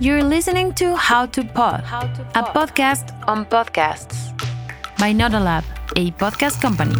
[0.00, 1.84] You're listening to How to Pod,
[2.34, 4.32] a podcast on podcasts
[4.98, 5.62] by Nodalab,
[5.94, 6.94] a podcast company.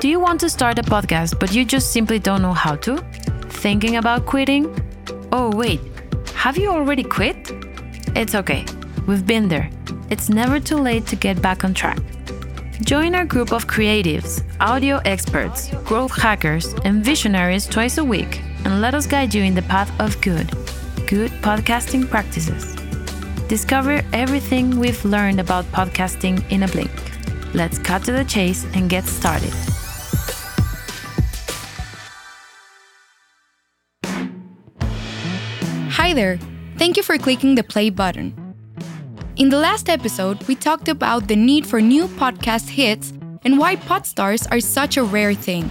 [0.00, 2.96] Do you want to start a podcast but you just simply don't know how to?
[3.60, 4.64] Thinking about quitting?
[5.30, 5.80] Oh, wait,
[6.34, 7.36] have you already quit?
[8.16, 8.64] It's okay,
[9.06, 9.68] we've been there.
[10.08, 11.98] It's never too late to get back on track.
[12.80, 18.80] Join our group of creatives, audio experts, growth hackers, and visionaries twice a week and
[18.80, 20.50] let us guide you in the path of good,
[21.08, 22.76] good podcasting practices.
[23.48, 26.90] Discover everything we've learned about podcasting in a blink.
[27.54, 29.54] Let's cut to the chase and get started.
[35.96, 36.38] Hi there!
[36.76, 38.34] Thank you for clicking the play button.
[39.36, 43.14] In the last episode, we talked about the need for new podcast hits
[43.46, 45.70] and why podstars are such a rare thing.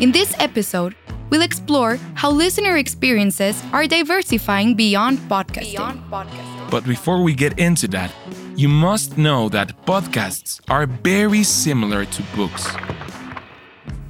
[0.00, 0.96] In this episode,
[1.30, 5.72] we'll explore how listener experiences are diversifying beyond podcasting.
[5.72, 6.70] Beyond podcasting.
[6.70, 8.12] But before we get into that,
[8.56, 12.68] you must know that podcasts are very similar to books.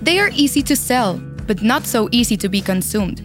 [0.00, 3.20] They are easy to sell, but not so easy to be consumed.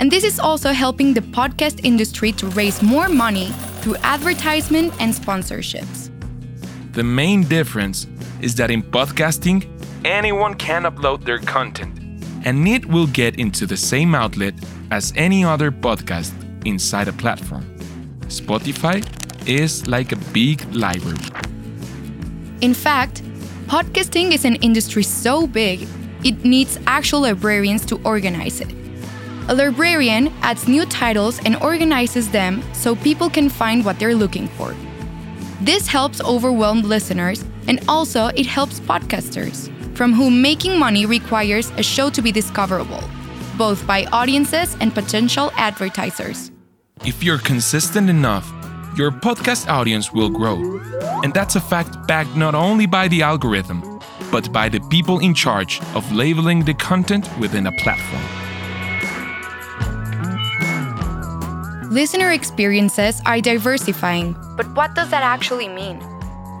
[0.00, 3.48] And this is also helping the podcast industry to raise more money
[3.80, 6.10] through advertisement and sponsorships.
[6.94, 8.06] The main difference
[8.40, 9.68] is that in podcasting,
[10.04, 11.99] anyone can upload their content,
[12.44, 14.54] and it will get into the same outlet
[14.90, 16.32] as any other podcast
[16.66, 17.64] inside a platform.
[18.26, 19.04] Spotify
[19.48, 21.18] is like a big library.
[22.60, 23.22] In fact,
[23.66, 25.86] podcasting is an industry so big,
[26.24, 28.72] it needs actual librarians to organize it.
[29.48, 34.46] A librarian adds new titles and organizes them so people can find what they're looking
[34.48, 34.74] for.
[35.60, 39.68] This helps overwhelmed listeners and also it helps podcasters,
[40.00, 43.04] from whom making money requires a show to be discoverable,
[43.58, 46.50] both by audiences and potential advertisers.
[47.04, 48.50] If you're consistent enough,
[48.96, 50.56] your podcast audience will grow.
[51.22, 54.00] And that's a fact backed not only by the algorithm,
[54.32, 58.24] but by the people in charge of labeling the content within a platform.
[61.92, 64.34] Listener experiences are diversifying.
[64.56, 66.00] But what does that actually mean?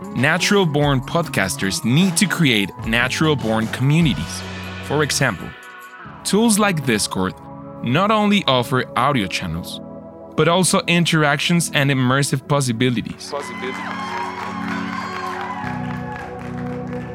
[0.02, 4.42] Natural born podcasters need to create natural born communities.
[4.84, 5.46] For example,
[6.24, 7.34] tools like Discord
[7.84, 9.80] not only offer audio channels,
[10.36, 13.30] but also interactions and immersive possibilities.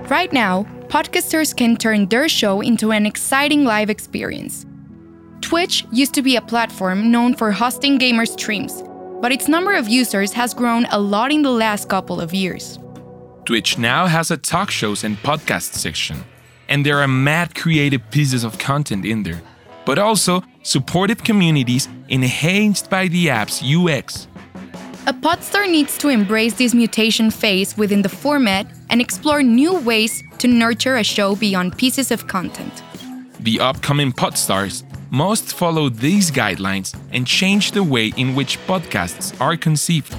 [0.08, 4.66] Right now, podcasters can turn their show into an exciting live experience.
[5.42, 8.84] Twitch used to be a platform known for hosting gamer streams,
[9.22, 12.80] but its number of users has grown a lot in the last couple of years.
[13.46, 16.18] Twitch now has a talk shows and podcast section,
[16.68, 19.42] and there are mad creative pieces of content in there,
[19.86, 24.28] but also supportive communities enhanced by the app's UX.
[25.08, 30.24] A podstar needs to embrace this mutation phase within the format and explore new ways
[30.40, 32.82] to nurture a show beyond pieces of content.
[33.40, 34.84] The upcoming podstars
[35.16, 40.14] must follow these guidelines and change the way in which podcasts are conceived.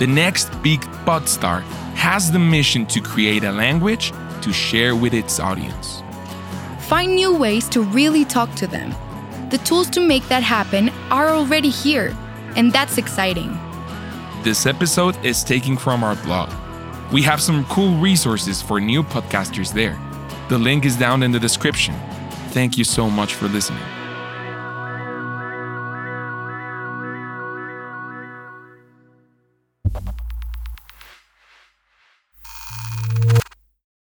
[0.00, 1.62] The next big podstar
[1.94, 4.12] has the mission to create a language
[4.42, 6.02] to share with its audience.
[6.88, 8.92] Find new ways to really talk to them.
[9.50, 12.12] The tools to make that happen are already here,
[12.56, 13.56] and that's exciting.
[14.42, 16.50] This episode is taken from our blog.
[17.12, 19.96] We have some cool resources for new podcasters there.
[20.48, 21.94] The link is down in the description.
[22.50, 24.03] Thank you so much for listening.